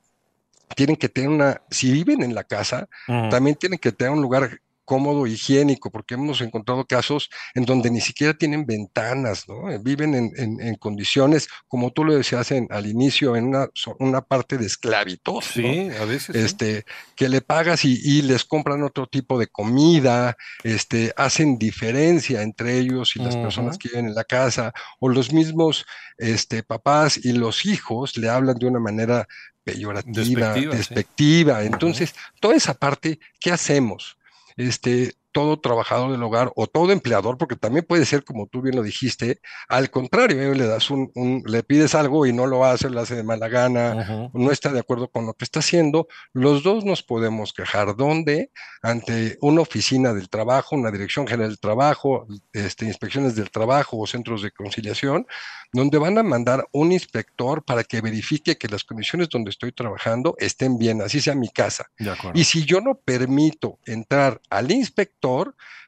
tienen 0.75 0.95
que 0.95 1.09
tener 1.09 1.29
una, 1.29 1.61
si 1.69 1.91
viven 1.91 2.23
en 2.23 2.35
la 2.35 2.43
casa, 2.43 2.87
también 3.07 3.55
tienen 3.55 3.79
que 3.79 3.91
tener 3.91 4.13
un 4.13 4.21
lugar 4.21 4.59
cómodo, 4.89 5.27
higiénico, 5.27 5.91
porque 5.91 6.15
hemos 6.15 6.41
encontrado 6.41 6.83
casos 6.83 7.29
en 7.53 7.63
donde 7.63 7.91
ni 7.91 8.01
siquiera 8.01 8.33
tienen 8.33 8.65
ventanas, 8.65 9.47
¿no? 9.47 9.69
Eh, 9.69 9.77
viven 9.79 10.15
en, 10.15 10.75
condiciones, 10.77 11.47
como 11.67 11.91
tú 11.91 12.03
lo 12.03 12.15
decías 12.15 12.51
al 12.51 12.87
inicio, 12.87 13.35
en 13.35 13.49
una, 13.49 13.69
una 13.99 14.21
parte 14.21 14.57
de 14.57 14.65
esclavitud. 14.65 15.41
Sí, 15.43 15.91
a 15.91 16.05
veces. 16.05 16.35
Este, 16.35 16.85
que 17.15 17.29
le 17.29 17.41
pagas 17.41 17.85
y, 17.85 18.23
les 18.23 18.45
compran 18.45 18.81
otro 18.81 19.05
tipo 19.05 19.37
de 19.37 19.45
comida, 19.45 20.35
este, 20.63 21.13
hacen 21.15 21.59
diferencia 21.59 22.41
entre 22.41 22.79
ellos 22.79 23.15
y 23.15 23.19
las 23.19 23.37
personas 23.37 23.77
que 23.77 23.89
viven 23.89 24.07
en 24.07 24.15
la 24.15 24.23
casa, 24.23 24.73
o 24.99 25.07
los 25.07 25.31
mismos 25.31 25.85
este, 26.17 26.63
papás 26.63 27.19
y 27.23 27.33
los 27.33 27.67
hijos 27.67 28.17
le 28.17 28.27
hablan 28.27 28.57
de 28.57 28.65
una 28.65 28.79
manera 28.79 29.27
peyorativa, 29.63 30.53
despectiva. 30.53 31.63
Entonces, 31.63 32.15
toda 32.39 32.55
esa 32.55 32.73
parte, 32.73 33.19
¿qué 33.39 33.51
hacemos? 33.51 34.17
Este, 34.59 35.17
todo 35.31 35.59
trabajador 35.59 36.11
del 36.11 36.23
hogar 36.23 36.51
o 36.55 36.67
todo 36.67 36.91
empleador, 36.91 37.37
porque 37.37 37.55
también 37.55 37.85
puede 37.87 38.05
ser, 38.05 38.23
como 38.23 38.47
tú 38.47 38.61
bien 38.61 38.75
lo 38.75 38.83
dijiste, 38.83 39.39
al 39.67 39.89
contrario, 39.89 40.41
¿eh? 40.41 40.55
le 40.55 40.65
das 40.67 40.89
un, 40.89 41.11
un- 41.15 41.43
le 41.45 41.63
pides 41.63 41.93
algo 41.95 42.25
y 42.25 42.33
no 42.33 42.47
lo 42.47 42.65
hace, 42.65 42.89
lo 42.89 42.99
hace 42.99 43.15
de 43.15 43.23
mala 43.23 43.47
gana, 43.47 44.29
no 44.33 44.51
está 44.51 44.71
de 44.71 44.79
acuerdo 44.79 45.07
con 45.09 45.25
lo 45.25 45.33
que 45.33 45.45
está 45.45 45.59
haciendo, 45.59 46.07
los 46.33 46.63
dos 46.63 46.85
nos 46.85 47.03
podemos 47.03 47.53
quejar. 47.53 47.95
¿Dónde? 47.95 48.51
Ante 48.81 49.37
una 49.41 49.61
oficina 49.61 50.13
del 50.13 50.29
trabajo, 50.29 50.75
una 50.75 50.91
dirección 50.91 51.27
general 51.27 51.49
del 51.49 51.59
trabajo, 51.59 52.27
este, 52.53 52.85
inspecciones 52.85 53.35
del 53.35 53.51
trabajo 53.51 53.97
o 53.97 54.07
centros 54.07 54.41
de 54.41 54.51
conciliación, 54.51 55.27
donde 55.71 55.97
van 55.99 56.17
a 56.17 56.23
mandar 56.23 56.67
un 56.71 56.91
inspector 56.91 57.63
para 57.63 57.83
que 57.83 58.01
verifique 58.01 58.57
que 58.57 58.67
las 58.67 58.83
condiciones 58.83 59.29
donde 59.29 59.51
estoy 59.51 59.71
trabajando 59.71 60.35
estén 60.39 60.77
bien, 60.77 61.01
así 61.01 61.21
sea 61.21 61.35
mi 61.35 61.49
casa. 61.49 61.91
De. 62.33 62.39
Y 62.39 62.43
si 62.45 62.65
yo 62.65 62.81
no 62.81 62.95
permito 62.95 63.77
entrar 63.85 64.41
al 64.49 64.71
inspector, 64.71 65.09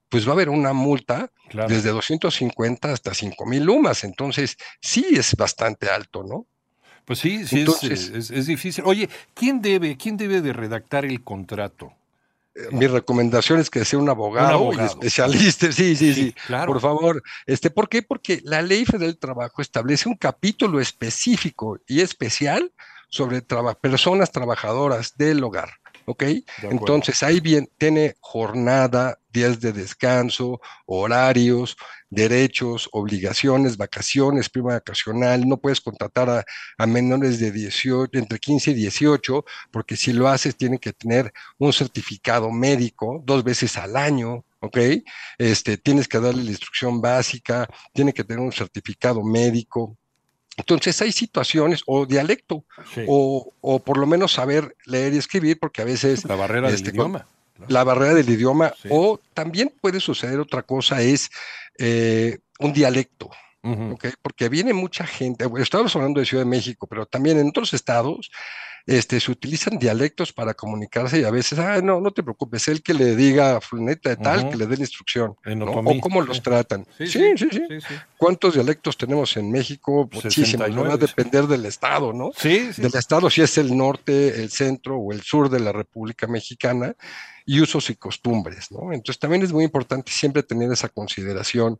pues 0.10 0.26
va 0.26 0.32
a 0.32 0.34
haber 0.34 0.50
una 0.50 0.74
multa 0.74 1.30
Claro. 1.50 1.68
desde 1.70 1.90
250 1.90 2.92
hasta 2.94 3.14
5000 3.14 3.64
lumas. 3.64 4.04
Entonces, 4.04 4.58
sí 4.82 5.06
es 5.12 5.36
bastante 5.36 5.90
alto, 5.90 6.24
¿no? 6.24 6.46
Pues 7.06 7.20
sí, 7.20 7.40
sí, 7.40 7.44
es, 7.44 7.54
Entonces- 7.54 8.10
es, 8.16 8.32
es 8.32 8.46
difícil. 8.48 8.84
Oye, 8.88 9.10
¿quién 9.34 9.62
debe, 9.62 9.98
quién 9.98 10.16
debe 10.18 10.42
de 10.42 10.54
redactar 10.54 11.04
el 11.06 11.24
contrato? 11.24 11.92
Eh, 12.56 12.68
Mi 12.72 12.88
recomendación 12.88 13.60
es 13.60 13.70
que 13.70 13.84
sea 13.86 14.00
un 14.00 14.08
abogado, 14.10 14.50
abogado. 14.50 14.84
y 14.84 14.86
especialista. 14.86 15.68
Sí, 15.72 15.96
sí, 15.96 16.14
sí. 16.14 16.36
claro. 16.48 16.72
Por 16.72 16.82
favor. 16.82 17.24
Este, 17.46 17.70
¿por 17.70 17.88
qué? 17.90 18.02
Porque 18.02 18.42
la 18.44 18.62
Ley 18.62 18.86
Federal 18.86 19.08
del 19.08 19.18
Trabajo 19.18 19.62
establece 19.62 20.08
un 20.10 20.16
capítulo 20.16 20.80
específico 20.80 21.80
y 21.88 22.02
especial 22.02 22.72
sobre 23.10 23.42
traba- 23.42 23.74
personas 23.76 24.32
trabajadoras 24.32 25.18
del 25.18 25.44
hogar. 25.44 25.70
¿Ok? 26.06 26.24
Entonces 26.64 27.22
ahí 27.24 27.40
bien, 27.40 27.70
tiene 27.78 28.16
jornada, 28.20 29.18
días 29.32 29.60
de 29.60 29.72
descanso, 29.74 30.60
horarios, 30.86 31.78
derechos, 32.10 32.90
obligaciones, 32.92 33.78
vacaciones, 33.78 34.50
prima 34.50 34.74
vacacional. 34.74 35.48
No 35.48 35.58
puedes 35.58 35.82
contratar 35.82 36.30
a, 36.30 36.46
a 36.78 36.86
menores 36.88 37.40
de 37.40 37.52
18, 37.52 38.18
entre 38.18 38.40
15 38.40 38.72
y 38.72 38.74
18, 38.74 39.46
porque 39.72 39.96
si 39.96 40.14
lo 40.14 40.28
haces, 40.28 40.56
tienen 40.56 40.80
que 40.80 40.94
tener 40.94 41.32
un 41.58 41.72
certificado 41.74 42.52
médico 42.52 43.22
dos 43.26 43.44
veces 43.44 43.78
al 43.78 43.96
año. 43.96 44.44
¿Ok? 44.64 44.78
Este, 45.40 45.76
tienes 45.78 46.08
que 46.08 46.20
darle 46.20 46.44
la 46.44 46.52
instrucción 46.52 47.02
básica, 47.02 47.68
tiene 47.94 48.14
que 48.14 48.24
tener 48.24 48.44
un 48.44 48.52
certificado 48.52 49.24
médico. 49.24 49.98
Entonces 50.56 51.02
hay 51.02 51.12
situaciones, 51.12 51.82
o 51.88 52.06
dialecto, 52.06 52.64
Sí. 52.94 53.02
o, 53.08 53.52
o 53.62 53.80
por 53.80 53.98
lo 53.98 54.06
menos 54.06 54.34
saber 54.34 54.76
leer 54.86 55.14
y 55.14 55.18
escribir, 55.18 55.58
porque 55.60 55.82
a 55.82 55.86
veces 55.86 56.26
La 56.26 56.36
barrera 56.36 56.68
del 56.68 56.76
este, 56.76 56.92
idioma. 56.92 57.26
La 57.68 57.84
barrera 57.84 58.13
del 58.13 58.30
idioma, 58.30 58.74
Sí. 58.82 58.89
o 58.91 59.20
también 59.34 59.74
puede 59.82 60.00
suceder 60.00 60.39
otra 60.39 60.63
cosa, 60.63 61.01
es 61.01 61.30
eh, 61.77 62.39
un 62.60 62.74
dialecto. 62.74 63.30
Porque 64.24 64.50
viene 64.50 64.74
mucha 64.74 65.06
gente, 65.06 65.46
bueno, 65.46 65.63
estamos 65.63 65.96
hablando 65.96 66.20
de 66.20 66.25
Ciudad 66.25 66.44
de 66.44 66.50
México, 66.50 66.88
pero 66.88 67.06
también 67.06 67.38
en 67.38 67.50
otros 67.50 67.74
estados 67.74 68.32
este, 68.86 69.20
se 69.20 69.32
utilizan 69.32 69.78
dialectos 69.78 70.34
para 70.34 70.54
comunicarse 70.54 71.20
y 71.20 71.24
a 71.24 71.32
veces, 71.32 71.60
ah, 71.60 71.82
no, 71.82 72.02
no 72.02 72.12
te 72.12 72.24
preocupes, 72.24 72.68
el 72.68 72.82
que 72.82 72.94
le 72.94 73.16
diga 73.16 73.58
a 73.58 73.62
fulanita 73.62 74.10
de 74.10 74.18
tal, 74.18 74.50
que 74.50 74.58
le 74.58 74.68
dé 74.68 74.78
la 74.78 74.84
instrucción, 74.84 75.36
O 75.46 76.00
cómo 76.02 76.22
los 76.22 76.42
tratan. 76.42 76.86
Sí, 76.98 77.08
Sí, 77.08 77.20
sí, 77.38 77.38
sí, 77.38 77.50
sí. 77.52 77.66
sí, 77.68 77.82
sí. 77.82 77.96
¿Cuántos 78.18 78.54
dialectos 78.54 78.98
tenemos 78.98 79.36
en 79.38 79.52
México? 79.52 80.10
Muchísimos, 80.12 80.70
¿no? 80.70 80.84
va 80.84 80.94
a 80.94 80.98
69, 80.98 81.08
sí. 81.08 81.08
depender 81.08 81.48
del 81.48 81.66
estado, 81.66 82.14
¿no? 82.14 82.32
Sí, 82.36 82.74
sí. 82.74 82.82
del 82.82 82.96
estado, 82.96 83.30
si 83.30 83.42
es 83.42 83.58
el 83.58 83.76
norte, 83.76 84.42
el 84.42 84.50
centro 84.50 84.98
o 84.98 85.12
el 85.12 85.22
sur 85.22 85.50
de 85.50 85.60
la 85.60 85.72
República 85.72 86.28
Mexicana, 86.28 86.96
y 87.46 87.60
usos 87.60 87.90
y 87.90 87.96
costumbres, 87.96 88.72
¿no? 88.72 88.94
Entonces 88.94 89.20
también 89.20 89.44
es 89.44 89.52
muy 89.52 89.64
importante 89.64 90.12
siempre 90.12 90.44
tener 90.44 90.72
esa 90.72 90.90
consideración, 90.90 91.80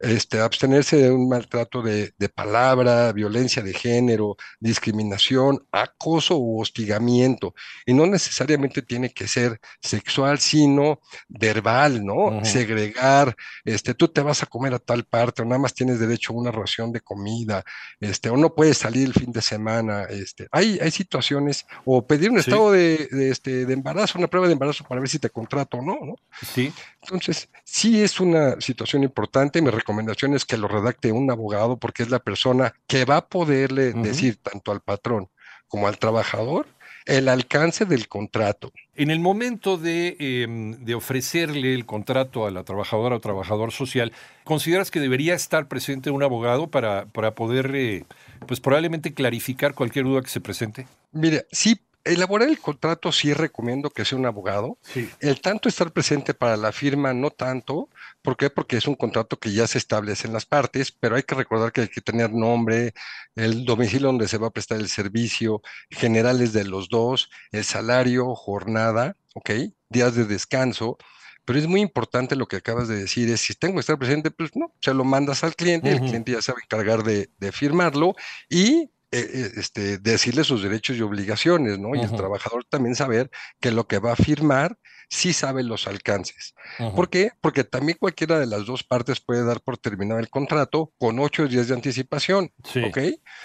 este, 0.00 0.40
abstenerse 0.40 0.96
de 0.96 1.10
un 1.10 1.28
maltrato 1.28 1.82
de, 1.82 2.12
de 2.18 2.28
palabra, 2.28 3.12
violencia 3.12 3.62
de 3.62 3.74
género, 3.74 4.36
discriminación, 4.58 5.66
acoso 5.70 6.36
u 6.42 6.60
hostigamiento, 6.60 7.54
y 7.86 7.94
no 7.94 8.06
necesariamente 8.06 8.82
tiene 8.82 9.10
que 9.10 9.28
ser 9.28 9.60
sexual, 9.80 10.38
sino 10.38 11.00
verbal, 11.28 12.04
¿no? 12.04 12.44
Segregar, 12.44 13.36
este, 13.64 13.94
tú 13.94 14.08
te 14.08 14.20
vas 14.22 14.42
a 14.42 14.46
comer 14.46 14.74
a 14.74 14.78
tal 14.78 15.04
parte, 15.04 15.42
o 15.42 15.44
nada 15.44 15.58
más 15.58 15.74
tienes 15.74 15.98
derecho 15.98 16.32
a 16.32 16.36
una 16.36 16.50
ración 16.50 16.92
de 16.92 17.00
comida, 17.00 17.64
este, 18.00 18.30
o 18.30 18.36
no 18.36 18.54
puedes 18.54 18.78
salir 18.78 19.06
el 19.08 19.14
fin 19.14 19.32
de 19.32 19.42
semana, 19.42 20.04
este, 20.04 20.48
hay, 20.50 20.78
hay 20.82 20.90
situaciones, 20.90 21.66
o 21.84 22.06
pedir 22.06 22.30
un 22.30 22.42
Sí. 22.42 22.50
estado 22.50 22.72
de, 22.72 23.08
de, 23.10 23.30
este, 23.30 23.66
de 23.66 23.72
embarazo, 23.74 24.18
una 24.18 24.26
prueba 24.28 24.46
de 24.48 24.54
embarazo 24.54 24.84
para 24.84 25.00
ver 25.00 25.08
si 25.08 25.18
te 25.18 25.30
contrato 25.30 25.78
o 25.78 25.82
no, 25.82 25.98
¿no? 26.04 26.16
Sí. 26.54 26.72
Entonces, 27.02 27.48
sí 27.64 28.02
es 28.02 28.18
una 28.20 28.60
situación 28.60 29.02
importante. 29.04 29.62
Mi 29.62 29.70
recomendación 29.70 30.34
es 30.34 30.44
que 30.44 30.56
lo 30.56 30.66
redacte 30.68 31.12
un 31.12 31.30
abogado 31.30 31.76
porque 31.76 32.02
es 32.02 32.10
la 32.10 32.18
persona 32.18 32.74
que 32.86 33.04
va 33.04 33.18
a 33.18 33.26
poderle 33.28 33.92
decir 33.92 34.38
tanto 34.42 34.72
al 34.72 34.80
patrón 34.80 35.28
como 35.72 35.88
al 35.88 35.96
trabajador 35.96 36.66
el 37.06 37.30
alcance 37.30 37.86
del 37.86 38.06
contrato. 38.06 38.74
En 38.94 39.10
el 39.10 39.20
momento 39.20 39.78
de, 39.78 40.16
em, 40.18 40.84
de 40.84 40.94
ofrecerle 40.94 41.72
el 41.72 41.86
contrato 41.86 42.46
a 42.46 42.50
la 42.50 42.62
trabajadora 42.62 43.16
o 43.16 43.20
trabajador 43.20 43.72
social, 43.72 44.12
¿consideras 44.44 44.90
que 44.90 45.00
debería 45.00 45.34
estar 45.34 45.68
presente 45.68 46.10
un 46.10 46.22
abogado 46.22 46.70
para, 46.70 47.06
para 47.06 47.34
poder, 47.34 47.74
eh, 47.74 48.04
pues 48.46 48.60
probablemente 48.60 49.14
clarificar 49.14 49.72
cualquier 49.72 50.04
duda 50.04 50.20
que 50.20 50.28
se 50.28 50.42
presente? 50.42 50.86
Mire, 51.10 51.46
sí, 51.50 51.80
elaborar 52.04 52.48
el 52.48 52.58
contrato 52.58 53.12
sí 53.12 53.32
recomiendo 53.32 53.90
que 53.90 54.04
sea 54.04 54.18
un 54.18 54.26
abogado. 54.26 54.78
Sí. 54.82 55.08
El 55.20 55.40
tanto 55.40 55.68
estar 55.68 55.92
presente 55.92 56.34
para 56.34 56.56
la 56.56 56.72
firma, 56.72 57.12
no 57.14 57.30
tanto. 57.30 57.88
¿Por 58.22 58.36
qué? 58.36 58.50
Porque 58.50 58.76
es 58.76 58.86
un 58.86 58.94
contrato 58.94 59.38
que 59.38 59.52
ya 59.52 59.66
se 59.66 59.78
establece 59.78 60.26
en 60.26 60.32
las 60.32 60.46
partes, 60.46 60.92
pero 60.92 61.16
hay 61.16 61.22
que 61.22 61.34
recordar 61.34 61.72
que 61.72 61.82
hay 61.82 61.88
que 61.88 62.00
tener 62.00 62.32
nombre, 62.32 62.94
el 63.36 63.64
domicilio 63.64 64.08
donde 64.08 64.28
se 64.28 64.38
va 64.38 64.48
a 64.48 64.52
prestar 64.52 64.78
el 64.78 64.88
servicio, 64.88 65.62
generales 65.90 66.52
de 66.52 66.64
los 66.64 66.88
dos, 66.88 67.30
el 67.50 67.64
salario, 67.64 68.34
jornada, 68.34 69.16
¿ok? 69.34 69.50
Días 69.88 70.14
de 70.14 70.24
descanso. 70.24 70.98
Pero 71.44 71.58
es 71.58 71.66
muy 71.66 71.80
importante 71.80 72.36
lo 72.36 72.46
que 72.46 72.56
acabas 72.56 72.86
de 72.86 72.96
decir, 72.96 73.28
es 73.28 73.40
si 73.40 73.54
tengo 73.54 73.74
que 73.74 73.80
estar 73.80 73.98
presente, 73.98 74.30
pues 74.30 74.54
no, 74.54 74.72
se 74.80 74.94
lo 74.94 75.04
mandas 75.04 75.42
al 75.42 75.56
cliente, 75.56 75.90
el 75.90 75.96
Ujú. 75.96 76.06
cliente 76.06 76.32
ya 76.32 76.42
se 76.42 76.52
va 76.52 76.58
a 76.58 76.62
encargar 76.62 77.02
de, 77.02 77.30
de 77.38 77.50
firmarlo 77.50 78.14
y 78.48 78.91
eh, 79.12 79.30
eh, 79.32 79.50
este, 79.56 79.98
decirle 79.98 80.42
sus 80.42 80.62
derechos 80.62 80.96
y 80.96 81.02
obligaciones, 81.02 81.78
¿no? 81.78 81.94
Y 81.94 82.00
el 82.00 82.16
trabajador 82.16 82.64
también 82.64 82.96
saber 82.96 83.30
que 83.60 83.70
lo 83.70 83.86
que 83.86 83.98
va 83.98 84.12
a 84.12 84.16
firmar 84.16 84.78
sí 85.10 85.34
sabe 85.34 85.62
los 85.62 85.86
alcances. 85.86 86.54
Ujú. 86.78 86.94
¿Por 86.96 87.10
qué? 87.10 87.32
Porque 87.42 87.62
también 87.64 87.98
cualquiera 88.00 88.40
de 88.40 88.46
las 88.46 88.64
dos 88.64 88.82
partes 88.82 89.20
puede 89.20 89.44
dar 89.44 89.60
por 89.60 89.76
terminado 89.76 90.18
el 90.18 90.30
contrato 90.30 90.94
con 90.98 91.18
ocho 91.18 91.46
días 91.46 91.68
de 91.68 91.74
anticipación, 91.74 92.50
Sí, 92.64 92.82
¿ok? 92.82 92.98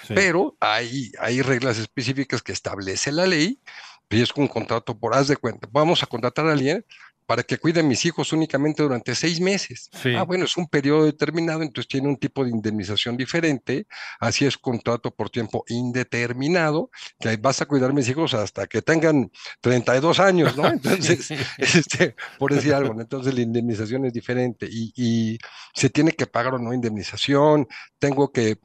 sí. 0.08 0.14
Pero 0.16 0.56
hay, 0.62 1.12
hay 1.20 1.42
reglas 1.42 1.78
específicas 1.78 2.42
que 2.42 2.54
establece 2.54 3.12
la 3.12 3.28
ley 3.28 3.62
y 4.10 4.22
es 4.22 4.32
un 4.38 4.48
contrato 4.48 4.98
por, 4.98 5.14
haz 5.14 5.28
de 5.28 5.36
cuenta, 5.36 5.68
vamos 5.70 6.02
a 6.02 6.06
contratar 6.06 6.48
a 6.48 6.54
alguien 6.54 6.86
para 7.28 7.44
que 7.44 7.58
cuide 7.58 7.82
a 7.82 7.84
mis 7.84 8.06
hijos 8.06 8.32
únicamente 8.32 8.82
durante 8.82 9.14
seis 9.14 9.42
meses. 9.42 9.90
Sí. 10.02 10.16
Ah, 10.16 10.24
bueno, 10.24 10.46
es 10.46 10.56
un 10.56 10.68
periodo 10.68 11.06
determinado, 11.06 11.62
entonces 11.62 11.90
tiene 11.90 12.08
un 12.08 12.16
tipo 12.16 12.44
de 12.44 12.52
indemnización 12.52 13.18
diferente, 13.18 13.86
así 14.20 14.46
es 14.46 14.58
contrato 14.58 15.14
por 15.14 15.30
tiempo 15.30 15.66
indeterminado, 15.68 16.90
que 17.20 17.36
vas 17.36 17.62
a 17.62 17.66
cuidar 17.66 17.90
a 17.90 17.94
mis 17.94 18.08
hijos 18.08 18.34
hasta 18.34 18.66
que 18.66 18.82
tengan 18.82 19.30
32 19.60 20.20
años, 20.22 20.56
¿no? 20.56 20.68
Entonces, 20.72 21.30
este, 21.58 22.16
por 22.40 22.54
decir 22.54 22.74
algo, 22.74 22.94
¿no? 22.94 23.02
Entonces 23.02 23.34
la 23.34 23.42
indemnización 23.42 24.06
es 24.06 24.14
diferente 24.14 24.66
y, 24.72 24.94
y 24.96 25.38
se 25.74 25.90
tiene 25.90 26.14
que 26.14 26.28
pagar 26.28 26.56
o 26.56 26.60
no 26.60 26.74
indemnización, 26.74 27.68
tengo 28.00 28.32
que 28.32 28.60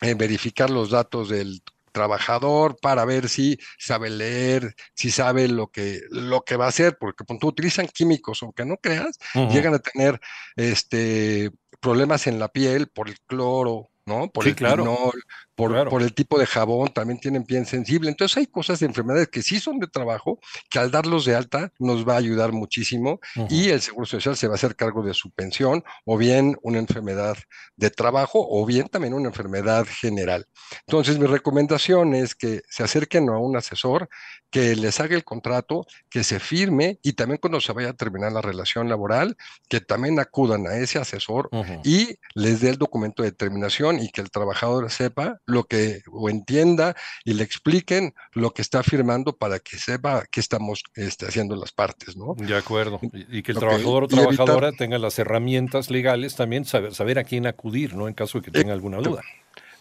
eh, 0.00 0.14
verificar 0.14 0.70
los 0.70 0.90
datos 0.90 1.30
del 1.30 1.60
trabajador 1.90 2.76
para 2.80 3.04
ver 3.04 3.28
si 3.28 3.58
sabe 3.78 4.10
leer, 4.10 4.74
si 4.94 5.10
sabe 5.10 5.48
lo 5.48 5.68
que, 5.68 6.00
lo 6.10 6.42
que 6.42 6.56
va 6.56 6.66
a 6.66 6.68
hacer, 6.68 6.96
porque 6.98 7.24
cuando 7.24 7.46
utilizan 7.48 7.88
químicos, 7.88 8.42
aunque 8.42 8.64
no 8.64 8.76
creas, 8.76 9.18
llegan 9.50 9.74
a 9.74 9.78
tener 9.78 10.20
este, 10.56 11.50
problemas 11.80 12.26
en 12.26 12.38
la 12.38 12.48
piel 12.48 12.88
por 12.88 13.08
el 13.08 13.18
cloro, 13.20 13.88
¿no? 14.06 14.30
Por 14.30 14.44
Sí, 14.44 14.50
el 14.50 14.56
claro. 14.56 14.84
pinol, 14.84 15.22
por, 15.58 15.72
Claro. 15.72 15.90
por 15.90 16.02
el 16.02 16.14
tipo 16.14 16.38
de 16.38 16.46
jabón, 16.46 16.88
también 16.88 17.18
tienen 17.18 17.42
piel 17.44 17.66
sensible. 17.66 18.08
Entonces 18.08 18.36
hay 18.36 18.46
cosas 18.46 18.78
de 18.78 18.86
enfermedades 18.86 19.26
que 19.26 19.42
sí 19.42 19.58
son 19.58 19.80
de 19.80 19.88
trabajo, 19.88 20.38
que 20.70 20.78
al 20.78 20.92
darlos 20.92 21.24
de 21.24 21.34
alta 21.34 21.72
nos 21.80 22.06
va 22.08 22.14
a 22.14 22.18
ayudar 22.18 22.52
muchísimo 22.52 23.18
y 23.50 23.70
el 23.70 23.80
Seguro 23.80 24.06
Social 24.06 24.36
se 24.36 24.46
va 24.46 24.54
a 24.54 24.56
hacer 24.56 24.76
cargo 24.76 25.02
de 25.02 25.14
su 25.14 25.30
pensión 25.32 25.82
o 26.04 26.16
bien 26.16 26.56
una 26.62 26.78
enfermedad 26.78 27.36
de 27.76 27.90
trabajo 27.90 28.46
o 28.48 28.64
bien 28.64 28.86
también 28.88 29.14
una 29.14 29.28
enfermedad 29.28 29.84
general. 29.88 30.46
Entonces 30.86 31.18
mi 31.18 31.26
recomendación 31.26 32.14
es 32.14 32.36
que 32.36 32.62
se 32.70 32.84
acerquen 32.84 33.28
a 33.28 33.38
un 33.38 33.56
asesor, 33.56 34.08
que 34.50 34.76
les 34.76 34.98
haga 35.00 35.14
el 35.16 35.24
contrato, 35.24 35.86
que 36.08 36.22
se 36.24 36.38
firme 36.40 36.98
y 37.02 37.14
también 37.14 37.38
cuando 37.38 37.60
se 37.60 37.72
vaya 37.72 37.90
a 37.90 37.92
terminar 37.94 38.30
la 38.32 38.40
relación 38.40 38.88
laboral, 38.88 39.36
que 39.68 39.80
también 39.80 40.18
acudan 40.20 40.66
a 40.68 40.76
ese 40.76 40.98
asesor 40.98 41.50
y 41.84 42.16
les 42.34 42.60
dé 42.60 42.70
el 42.70 42.78
documento 42.78 43.22
de 43.22 43.32
terminación 43.32 43.98
y 44.00 44.08
que 44.10 44.20
el 44.20 44.30
trabajador 44.30 44.90
sepa 44.90 45.40
lo 45.48 45.64
que 45.64 46.02
o 46.12 46.28
entienda 46.28 46.94
y 47.24 47.34
le 47.34 47.42
expliquen 47.42 48.14
lo 48.32 48.52
que 48.52 48.62
está 48.62 48.82
firmando 48.82 49.36
para 49.36 49.58
que 49.58 49.78
sepa 49.78 50.24
qué 50.30 50.40
estamos 50.40 50.84
este, 50.94 51.26
haciendo 51.26 51.56
las 51.56 51.72
partes, 51.72 52.16
¿no? 52.16 52.34
De 52.36 52.56
acuerdo. 52.56 53.00
Y, 53.12 53.42
que 53.42 53.52
el 53.52 53.58
trabajador 53.58 54.04
o 54.04 54.06
evitar- 54.06 54.34
trabajadora 54.34 54.72
tenga 54.72 54.98
las 54.98 55.18
herramientas 55.18 55.90
legales 55.90 56.36
también, 56.36 56.64
saber, 56.64 56.94
saber 56.94 57.18
a 57.18 57.24
quién 57.24 57.46
acudir, 57.46 57.94
¿no? 57.94 58.08
En 58.08 58.14
caso 58.14 58.38
de 58.38 58.44
que 58.44 58.50
tenga 58.50 58.72
alguna 58.72 58.98
duda. 58.98 59.22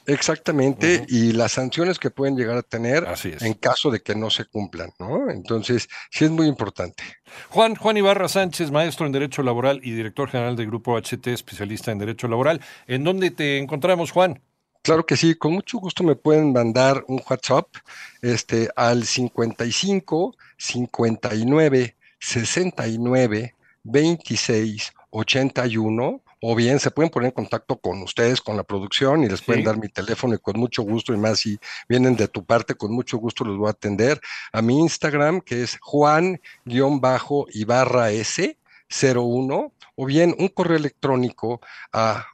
Exactamente, 0.10 1.06
y 1.10 1.34
las 1.34 1.52
sanciones 1.52 2.00
que 2.00 2.10
pueden 2.10 2.38
llegar 2.38 2.58
a 2.58 2.62
tener 2.62 3.06
en 3.42 3.54
caso 3.56 3.92
de 3.92 4.00
que 4.00 4.16
no 4.16 4.30
se 4.30 4.46
cumplan, 4.46 4.92
¿no? 5.00 5.30
Entonces, 5.30 5.90
sí 6.10 6.24
es 6.24 6.32
muy 6.32 6.48
importante. 6.48 7.04
Juan, 7.50 7.76
Juan 7.76 7.98
Ibarra 7.98 8.30
Sánchez, 8.30 8.72
maestro 8.72 9.06
en 9.06 9.12
Derecho 9.12 9.44
Laboral 9.44 9.82
y 9.84 9.92
director 9.92 10.30
general 10.30 10.56
del 10.56 10.68
Grupo 10.68 10.98
HT, 10.98 11.28
especialista 11.28 11.92
en 11.92 12.00
Derecho 12.00 12.30
Laboral. 12.30 12.62
¿En 12.88 13.04
dónde 13.04 13.32
te 13.32 13.58
encontramos, 13.58 14.12
Juan? 14.12 14.42
Claro 14.82 15.06
que 15.06 15.18
sí, 15.18 15.36
con 15.36 15.54
mucho 15.54 15.80
gusto 15.80 16.04
me 16.04 16.16
pueden 16.16 16.54
mandar 16.54 17.04
un 17.08 17.22
WhatsApp 17.30 17.68
este, 18.22 18.70
al 18.76 19.06
55 19.06 20.36
59 20.58 21.96
69 22.20 23.56
26 23.84 24.94
81 25.10 26.22
o 26.42 26.56
bien 26.56 26.80
se 26.80 26.92
pueden 26.92 27.10
poner 27.10 27.28
en 27.28 27.34
contacto 27.34 27.78
con 27.78 28.02
ustedes, 28.04 28.42
con 28.42 28.58
la 28.58 28.64
producción 28.64 29.24
y 29.24 29.30
les 29.30 29.42
pueden 29.42 29.64
dar 29.64 29.78
mi 29.78 29.88
teléfono 29.90 30.36
y 30.36 30.38
con 30.38 30.60
mucho 30.60 30.84
gusto 30.84 31.14
y 31.14 31.18
más 31.18 31.40
si 31.40 31.58
vienen 31.90 32.16
de 32.16 32.28
tu 32.28 32.46
parte, 32.46 32.76
con 32.76 32.92
mucho 32.92 33.18
gusto 33.18 33.44
los 33.44 33.58
voy 33.58 33.68
a 33.68 33.72
atender. 33.72 34.22
A 34.52 34.62
mi 34.62 34.80
Instagram 34.80 35.42
que 35.42 35.64
es 35.64 35.80
Juan-Ibarra 35.82 38.12
S 38.12 38.58
01 38.90 39.74
o 39.96 40.06
bien 40.06 40.36
un 40.38 40.50
correo 40.50 40.78
electrónico 40.78 41.60
a 41.92 42.28